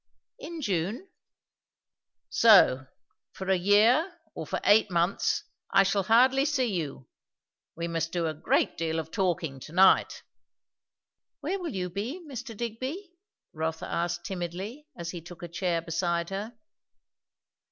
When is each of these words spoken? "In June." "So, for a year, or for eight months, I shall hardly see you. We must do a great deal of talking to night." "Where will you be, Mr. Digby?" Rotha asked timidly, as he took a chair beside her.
"In 0.39 0.61
June." 0.61 1.07
"So, 2.31 2.87
for 3.33 3.47
a 3.51 3.55
year, 3.55 4.17
or 4.33 4.47
for 4.47 4.59
eight 4.63 4.89
months, 4.89 5.43
I 5.69 5.83
shall 5.83 6.01
hardly 6.01 6.43
see 6.43 6.73
you. 6.73 7.07
We 7.75 7.87
must 7.87 8.11
do 8.11 8.25
a 8.25 8.33
great 8.33 8.77
deal 8.79 8.97
of 8.97 9.11
talking 9.11 9.59
to 9.59 9.71
night." 9.71 10.23
"Where 11.41 11.59
will 11.59 11.75
you 11.75 11.91
be, 11.91 12.19
Mr. 12.19 12.57
Digby?" 12.57 13.11
Rotha 13.53 13.85
asked 13.85 14.25
timidly, 14.25 14.87
as 14.97 15.11
he 15.11 15.21
took 15.21 15.43
a 15.43 15.47
chair 15.47 15.83
beside 15.83 16.31
her. 16.31 16.57